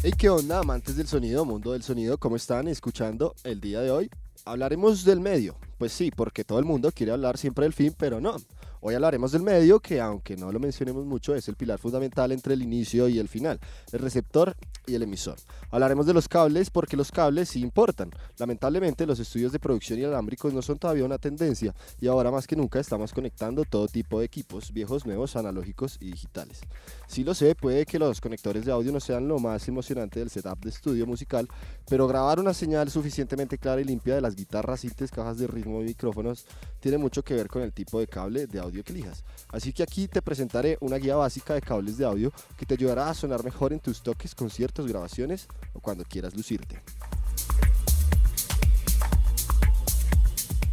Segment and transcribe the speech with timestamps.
[0.00, 2.18] Hey, ¿qué onda, amantes del sonido, mundo del sonido?
[2.18, 4.08] ¿Cómo están escuchando el día de hoy?
[4.44, 5.56] Hablaremos del medio.
[5.76, 8.36] Pues sí, porque todo el mundo quiere hablar siempre del fin, pero no.
[8.80, 12.54] Hoy hablaremos del medio, que aunque no lo mencionemos mucho, es el pilar fundamental entre
[12.54, 13.58] el inicio y el final,
[13.90, 14.54] el receptor
[14.86, 15.36] y el emisor.
[15.70, 18.10] Hablaremos de los cables porque los cables sí importan.
[18.38, 22.54] Lamentablemente los estudios de producción inalámbricos no son todavía una tendencia y ahora más que
[22.54, 26.60] nunca estamos conectando todo tipo de equipos, viejos, nuevos, analógicos y digitales.
[27.08, 30.30] Sí lo sé, puede que los conectores de audio no sean lo más emocionante del
[30.30, 31.48] setup de estudio musical,
[31.88, 35.82] pero grabar una señal suficientemente clara y limpia de las guitarras, sintes, cajas de ritmo
[35.82, 36.46] y micrófonos
[36.80, 39.24] tiene mucho que ver con el tipo de cable de audio audio que elijas.
[39.50, 43.10] Así que aquí te presentaré una guía básica de cables de audio que te ayudará
[43.10, 46.80] a sonar mejor en tus toques, conciertos, grabaciones o cuando quieras lucirte.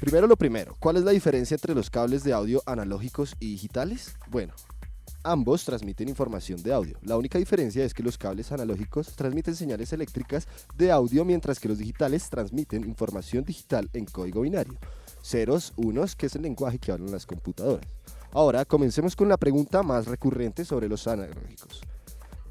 [0.00, 4.14] Primero lo primero, ¿cuál es la diferencia entre los cables de audio analógicos y digitales?
[4.28, 4.54] Bueno,
[5.24, 6.96] ambos transmiten información de audio.
[7.02, 10.46] La única diferencia es que los cables analógicos transmiten señales eléctricas
[10.76, 14.78] de audio mientras que los digitales transmiten información digital en código binario
[15.28, 17.86] ceros, unos, que es el lenguaje que hablan las computadoras.
[18.32, 21.80] Ahora, comencemos con la pregunta más recurrente sobre los analógicos.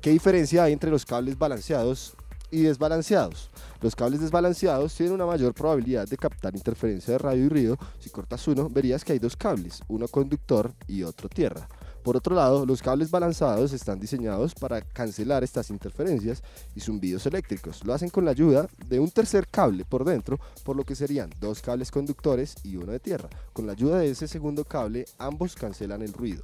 [0.02, 2.16] ¿Qué diferencia hay entre los cables balanceados
[2.52, 3.50] y desbalanceados?
[3.82, 7.78] Los cables desbalanceados tienen una mayor probabilidad de captar interferencia de radio y ruido.
[8.00, 11.68] Si cortas uno, verías que hay dos cables, uno conductor y otro tierra.
[12.04, 16.42] Por otro lado, los cables balanzados están diseñados para cancelar estas interferencias
[16.76, 17.84] y zumbidos eléctricos.
[17.84, 21.30] Lo hacen con la ayuda de un tercer cable por dentro, por lo que serían
[21.40, 23.30] dos cables conductores y uno de tierra.
[23.54, 26.44] Con la ayuda de ese segundo cable, ambos cancelan el ruido.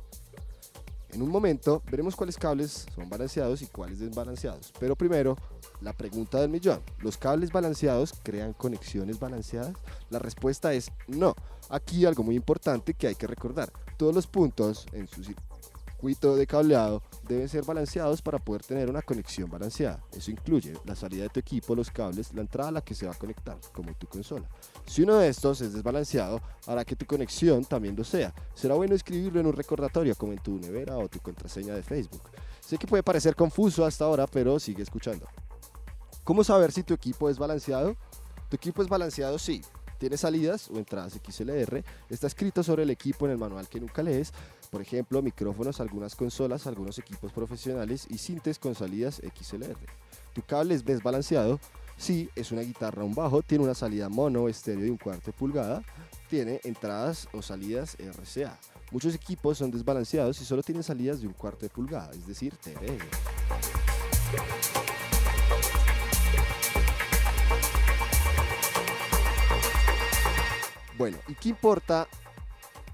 [1.13, 4.73] En un momento veremos cuáles cables son balanceados y cuáles desbalanceados.
[4.79, 5.37] Pero primero,
[5.81, 6.81] la pregunta del millón.
[6.99, 9.75] ¿Los cables balanceados crean conexiones balanceadas?
[10.09, 11.35] La respuesta es no.
[11.69, 13.71] Aquí algo muy importante que hay que recordar.
[13.97, 15.21] Todos los puntos en su
[16.35, 20.03] de cableado deben ser balanceados para poder tener una conexión balanceada.
[20.11, 23.05] Eso incluye la salida de tu equipo, los cables, la entrada a la que se
[23.05, 24.45] va a conectar, como tu consola.
[24.85, 28.33] Si uno de estos es desbalanceado, hará que tu conexión también lo sea.
[28.53, 32.23] Será bueno escribirlo en un recordatorio, como en tu nevera o tu contraseña de Facebook.
[32.59, 35.25] Sé que puede parecer confuso hasta ahora, pero sigue escuchando.
[36.25, 37.95] ¿Cómo saber si tu equipo es balanceado?
[38.49, 39.61] Tu equipo es balanceado, sí,
[40.03, 44.03] tiene salidas o entradas XLR, está escrito sobre el equipo en el manual que nunca
[44.03, 44.33] lees,
[44.69, 49.77] por ejemplo, micrófonos, algunas consolas, algunos equipos profesionales y sintes con salidas XLR.
[50.33, 51.57] Tu cable es desbalanceado,
[51.95, 55.37] sí, es una guitarra un bajo, tiene una salida mono estéreo de un cuarto de
[55.37, 55.81] pulgada,
[56.29, 58.59] tiene entradas o salidas RCA.
[58.91, 62.53] Muchos equipos son desbalanceados y solo tienen salidas de un cuarto de pulgada, es decir,
[62.57, 62.73] TRS.
[71.03, 72.07] Bueno, ¿y qué importa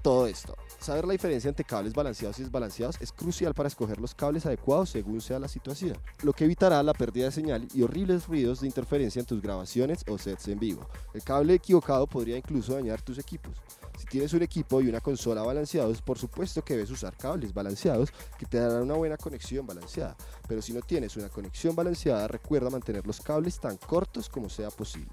[0.02, 0.56] todo esto?
[0.80, 4.90] Saber la diferencia entre cables balanceados y desbalanceados es crucial para escoger los cables adecuados
[4.90, 8.66] según sea la situación, lo que evitará la pérdida de señal y horribles ruidos de
[8.66, 10.88] interferencia en tus grabaciones o sets en vivo.
[11.14, 13.52] El cable equivocado podría incluso dañar tus equipos.
[13.96, 18.10] Si tienes un equipo y una consola balanceados, por supuesto que debes usar cables balanceados
[18.36, 20.16] que te darán una buena conexión balanceada.
[20.48, 24.70] Pero si no tienes una conexión balanceada, recuerda mantener los cables tan cortos como sea
[24.70, 25.12] posible.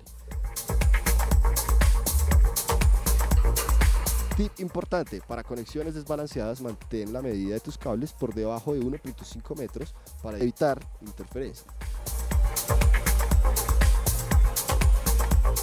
[4.37, 9.57] Tip importante, para conexiones desbalanceadas mantén la medida de tus cables por debajo de 1.5
[9.57, 11.65] metros para evitar interferencia.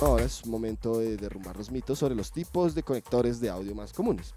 [0.01, 3.93] Ahora es momento de derrumbar los mitos sobre los tipos de conectores de audio más
[3.93, 4.35] comunes.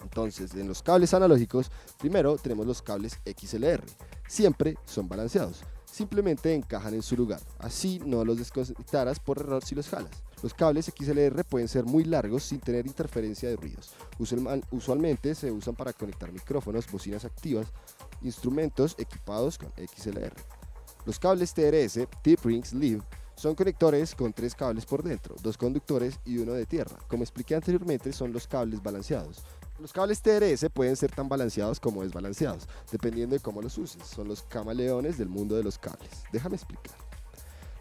[0.00, 3.84] Entonces, en los cables analógicos, primero tenemos los cables XLR.
[4.26, 5.60] Siempre son balanceados.
[5.98, 7.40] Simplemente encajan en su lugar.
[7.58, 10.12] Así no los desconectarás por error si los jalas.
[10.44, 13.94] Los cables XLR pueden ser muy largos sin tener interferencia de ruidos.
[14.70, 17.66] Usualmente se usan para conectar micrófonos, bocinas activas,
[18.22, 20.34] instrumentos equipados con XLR.
[21.04, 23.02] Los cables TRS, Tip Ring Sleeve,
[23.34, 26.96] son conectores con tres cables por dentro, dos conductores y uno de tierra.
[27.08, 29.42] Como expliqué anteriormente, son los cables balanceados.
[29.78, 34.02] Los cables TRS pueden ser tan balanceados como desbalanceados, dependiendo de cómo los uses.
[34.04, 36.10] Son los camaleones del mundo de los cables.
[36.32, 36.96] Déjame explicar.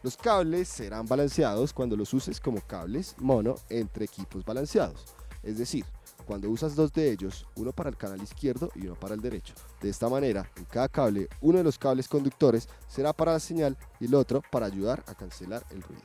[0.03, 5.05] Los cables serán balanceados cuando los uses como cables mono entre equipos balanceados.
[5.41, 5.85] Es decir,
[6.27, 9.55] cuando usas dos de ellos, uno para el canal izquierdo y uno para el derecho.
[9.81, 13.75] De esta manera, en cada cable, uno de los cables conductores será para la señal
[14.00, 16.03] y el otro para ayudar a cancelar el ruido.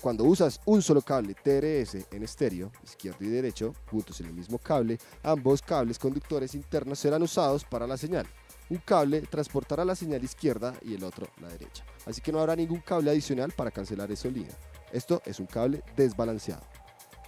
[0.00, 4.58] Cuando usas un solo cable TRS en estéreo, izquierdo y derecho, juntos en el mismo
[4.58, 8.26] cable, ambos cables conductores internos serán usados para la señal.
[8.70, 11.84] Un cable transportará la señal izquierda y el otro la derecha.
[12.06, 14.56] Así que no habrá ningún cable adicional para cancelar esa línea.
[14.90, 16.62] Esto es un cable desbalanceado.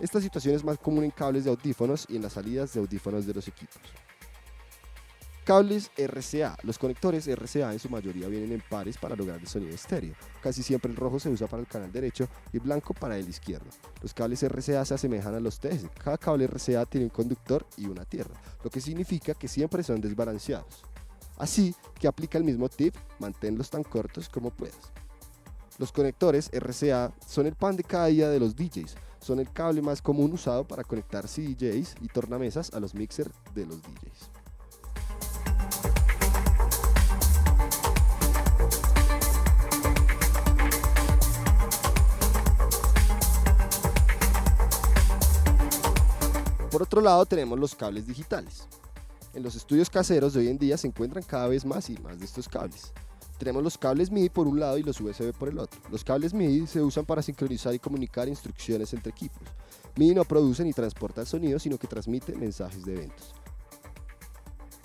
[0.00, 3.26] Esta situación es más común en cables de audífonos y en las salidas de audífonos
[3.26, 3.82] de los equipos.
[5.44, 6.56] Cables RCA.
[6.62, 10.14] Los conectores RCA en su mayoría vienen en pares para lograr el sonido estéreo.
[10.40, 13.28] Casi siempre el rojo se usa para el canal derecho y el blanco para el
[13.28, 13.66] izquierdo.
[14.02, 15.86] Los cables RCA se asemejan a los TS.
[16.02, 20.00] Cada cable RCA tiene un conductor y una tierra, lo que significa que siempre son
[20.00, 20.84] desbalanceados.
[21.38, 24.92] Así que aplica el mismo tip, manténlos tan cortos como puedas.
[25.76, 28.94] Los conectores RCA son el pan de cada día de los DJs.
[29.18, 33.66] Son el cable más común usado para conectar CDJs y tornamesas a los mixers de
[33.66, 34.41] los DJs.
[46.82, 48.66] Por otro lado tenemos los cables digitales.
[49.34, 52.18] En los estudios caseros de hoy en día se encuentran cada vez más y más
[52.18, 52.92] de estos cables.
[53.38, 55.80] Tenemos los cables MIDI por un lado y los USB por el otro.
[55.92, 59.46] Los cables MIDI se usan para sincronizar y comunicar instrucciones entre equipos.
[59.94, 63.32] MIDI no produce ni transporta sonido, sino que transmite mensajes de eventos.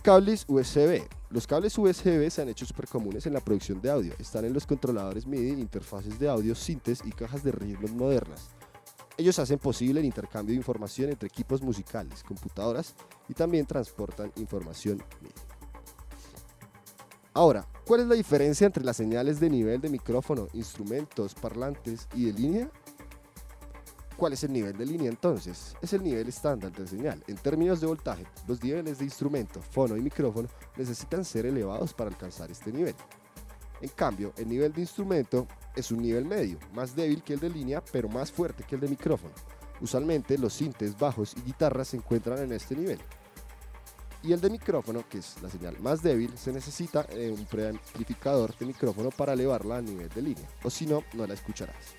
[0.04, 1.02] Cables USB.
[1.32, 4.14] Los cables USB se han hecho súper comunes en la producción de audio.
[4.20, 8.52] Están en los controladores MIDI, interfaces de audio, sintes y cajas de ritmos modernas.
[9.18, 12.94] Ellos hacen posible el intercambio de información entre equipos musicales, computadoras
[13.28, 15.34] y también transportan información MIDI.
[17.34, 22.26] Ahora, ¿cuál es la diferencia entre las señales de nivel de micrófono, instrumentos, parlantes y
[22.26, 22.72] de línea?
[24.18, 25.76] ¿Cuál es el nivel de línea entonces?
[25.82, 27.24] Es el nivel estándar de señal.
[27.28, 32.10] En términos de voltaje, los niveles de instrumento, fono y micrófono necesitan ser elevados para
[32.10, 32.96] alcanzar este nivel.
[33.82, 37.50] En cambio, el nivel de instrumento es un nivel medio, más débil que el de
[37.50, 39.34] línea, pero más fuerte que el de micrófono.
[39.80, 43.00] Usualmente los sintes, bajos y guitarras se encuentran en este nivel.
[44.24, 48.58] Y el de micrófono, que es la señal más débil, se necesita eh, un preamplificador
[48.58, 51.96] de micrófono para elevarla a nivel de línea, o si no, no la escucharás.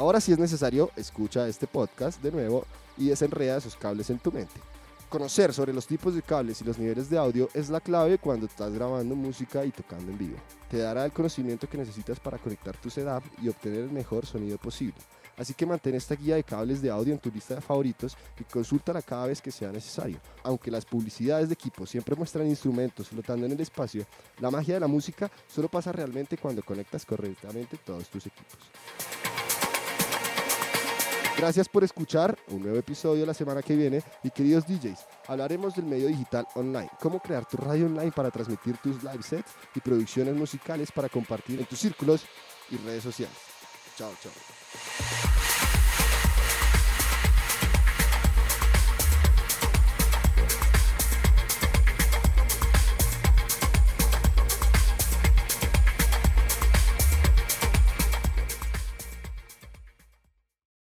[0.00, 2.64] Ahora sí es necesario escucha este podcast de nuevo
[2.96, 4.58] y desenreda esos cables en tu mente.
[5.10, 8.46] Conocer sobre los tipos de cables y los niveles de audio es la clave cuando
[8.46, 10.38] estás grabando música y tocando en vivo.
[10.70, 14.56] Te dará el conocimiento que necesitas para conectar tu setup y obtener el mejor sonido
[14.56, 14.94] posible.
[15.36, 18.44] Así que mantén esta guía de cables de audio en tu lista de favoritos y
[18.44, 20.18] consúltala cada vez que sea necesario.
[20.44, 24.06] Aunque las publicidades de equipos siempre muestran instrumentos flotando en el espacio,
[24.38, 28.58] la magia de la música solo pasa realmente cuando conectas correctamente todos tus equipos.
[31.36, 35.86] Gracias por escuchar un nuevo episodio la semana que viene y queridos DJs, hablaremos del
[35.86, 40.34] medio digital online, cómo crear tu radio online para transmitir tus live sets y producciones
[40.34, 42.24] musicales para compartir en tus círculos
[42.70, 43.36] y redes sociales.
[43.96, 45.29] Chao, chao.